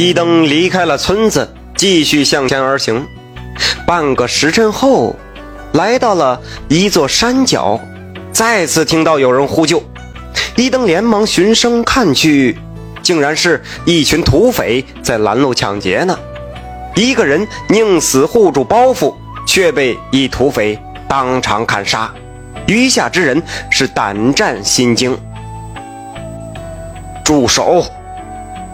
[0.00, 3.04] 一灯离开了村子，继续向前而行。
[3.84, 5.16] 半个时辰后，
[5.72, 7.80] 来到了一座山脚，
[8.30, 9.82] 再次听到有人呼救。
[10.54, 12.56] 一灯连忙循声看去，
[13.02, 16.16] 竟然是一群土匪在拦路抢劫呢。
[16.94, 19.12] 一个人宁死护住包袱，
[19.48, 20.78] 却被一土匪
[21.08, 22.08] 当场砍杀。
[22.68, 25.18] 余下之人是胆战心惊。
[27.24, 27.84] 住手！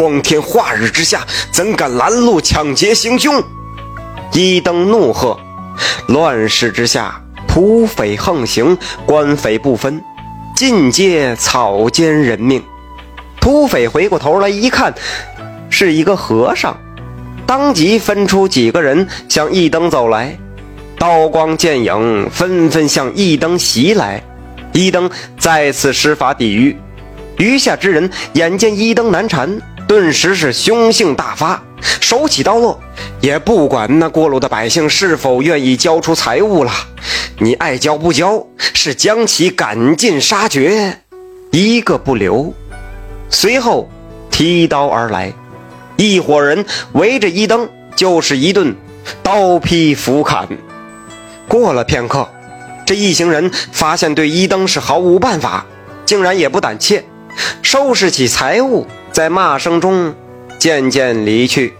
[0.00, 3.44] 光天化日之下，怎敢拦路抢劫行凶？
[4.32, 5.38] 一灯怒喝。
[6.06, 10.02] 乱世之下，土匪横行，官匪不分，
[10.56, 12.62] 尽皆草菅人命。
[13.42, 14.94] 土匪回过头来一看，
[15.68, 16.74] 是一个和尚，
[17.46, 20.34] 当即分出几个人向一灯走来，
[20.98, 24.22] 刀光剑影纷纷向一灯袭来。
[24.72, 26.74] 一灯再次施法抵御，
[27.36, 29.60] 余下之人眼见一灯难缠。
[29.90, 31.60] 顿时是凶性大发，
[32.00, 32.80] 手起刀落，
[33.20, 36.70] 也不管那过路的百姓是否愿意交出财物了。
[37.38, 41.00] 你爱交不交，是将其赶尽杀绝，
[41.50, 42.54] 一个不留。
[43.30, 43.90] 随后
[44.30, 45.32] 提刀而来，
[45.96, 48.76] 一伙人围着一灯就是一顿
[49.24, 50.46] 刀劈斧砍。
[51.48, 52.28] 过了片刻，
[52.86, 55.66] 这一行人发现对一灯是毫无办法，
[56.06, 57.04] 竟然也不胆怯，
[57.60, 58.86] 收拾起财物。
[59.12, 60.14] 在骂声中，
[60.58, 61.74] 渐渐离去。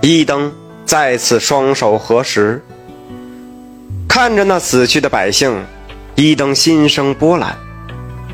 [0.00, 0.52] 一灯
[0.84, 2.62] 再次双手合十，
[4.08, 5.64] 看着那死去的百姓，
[6.14, 7.56] 一灯心生波澜。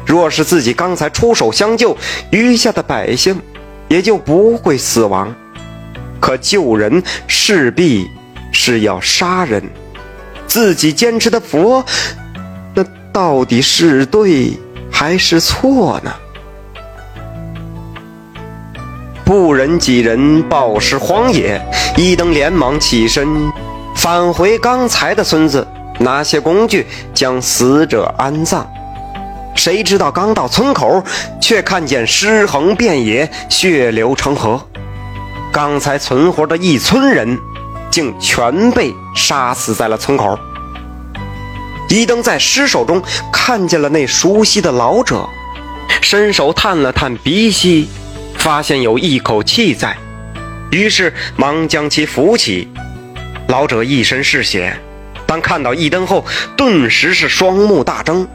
[0.07, 1.97] 若是自己刚才出手相救，
[2.31, 3.39] 余下的百姓
[3.89, 5.35] 也就不会死亡。
[6.21, 8.09] 可救人势必
[8.51, 9.63] 是要杀人，
[10.47, 11.85] 自己坚持的佛，
[12.75, 14.53] 那到底是对
[14.91, 16.15] 还是错呢？
[19.29, 21.61] 不忍几人暴尸荒野，
[21.99, 23.29] 一灯连忙起身，
[23.95, 28.67] 返回刚才的村子，拿些工具将死者安葬。
[29.55, 31.05] 谁知道刚到村口，
[31.43, 34.59] 却看见尸横遍野，血流成河。
[35.53, 37.39] 刚才存活的一村人，
[37.91, 40.39] 竟全被杀死在了村口。
[41.91, 45.29] 一灯在尸首中看见了那熟悉的老者，
[46.01, 47.91] 伸手探了探鼻息。
[48.39, 49.97] 发现有一口气在，
[50.71, 52.69] 于是忙将其扶起。
[53.49, 54.79] 老者一身是血，
[55.27, 56.25] 当看到一灯后，
[56.57, 58.27] 顿时是双目大睁，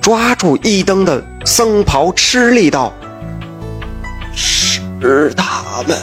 [0.00, 2.92] 抓住一灯的僧袍，吃力道
[4.34, 5.96] ：“是他们，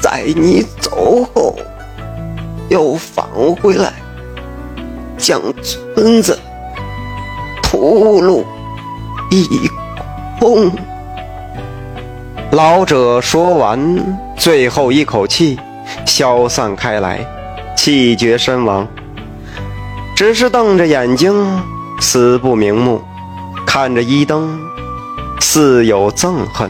[0.00, 1.58] 在你走后，
[2.68, 3.24] 又返
[3.60, 3.92] 回来，
[5.18, 6.38] 将村子
[7.62, 8.44] 屠戮
[9.30, 9.46] 一
[10.38, 10.72] 空。”
[12.52, 15.56] 老者说完最后一口气，
[16.04, 17.24] 消散开来，
[17.76, 18.86] 气绝身亡。
[20.16, 21.32] 只是瞪着眼睛，
[22.00, 23.00] 死不瞑目，
[23.64, 24.58] 看着一灯，
[25.38, 26.68] 似有憎恨，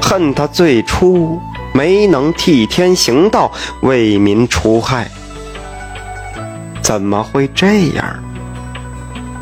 [0.00, 1.38] 恨他最初
[1.74, 5.10] 没能替天行道，为民除害。
[6.80, 8.06] 怎么会这样？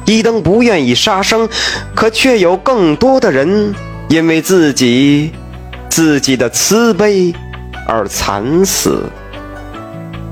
[0.07, 1.49] 一灯不愿意杀生，
[1.95, 3.73] 可却有更多的人。
[4.09, 5.33] 因为自己
[5.89, 7.34] 自己的慈悲
[7.87, 9.11] 而惨死，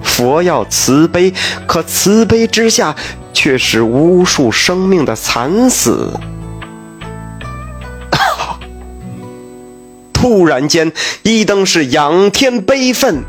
[0.03, 1.33] 佛要慈悲，
[1.67, 2.95] 可慈悲之下
[3.33, 6.13] 却是无数生命的惨死。
[10.13, 10.93] 突然间，
[11.23, 13.25] 一灯是仰天悲愤，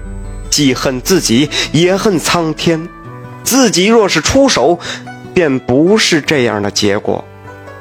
[0.49, 2.87] 既恨自己，也恨苍天。
[3.43, 4.79] 自己若是出手，
[5.33, 7.25] 便不是这样的结果。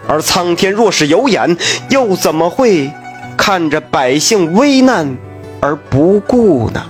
[0.07, 1.57] 而苍天若是有眼，
[1.89, 2.91] 又怎么会
[3.37, 5.17] 看着百姓危难
[5.61, 6.85] 而不顾呢？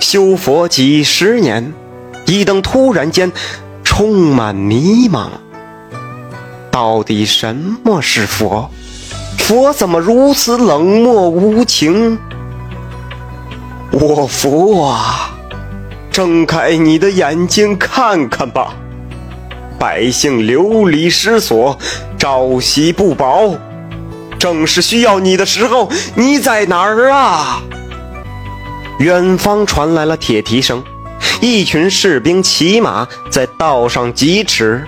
[0.00, 1.72] 修佛几十年，
[2.26, 3.30] 一灯突然间
[3.84, 5.28] 充满迷茫。
[6.70, 8.70] 到底什么是佛？
[9.38, 12.18] 佛怎么如此冷漠无情？
[13.90, 15.36] 我佛啊，
[16.10, 18.74] 睁开你的眼睛看看吧！
[19.82, 21.76] 百姓流离失所，
[22.16, 23.52] 朝夕不保，
[24.38, 27.60] 正是需要你的时候，你在哪儿啊？
[29.00, 30.84] 远方传来了铁蹄声，
[31.40, 34.84] 一群士兵骑马在道上疾驰。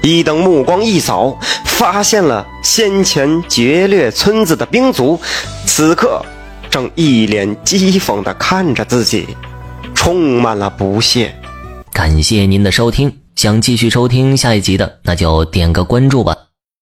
[0.00, 5.20] 一等目光一扫，发现了先前劫掠村子的兵卒，
[5.66, 6.24] 此刻
[6.70, 9.36] 正一脸讥讽地看着自己，
[9.94, 11.34] 充满了不屑。
[11.92, 13.19] 感谢您的收听。
[13.40, 16.49] 想继续收听下一集的，那就点个关注吧。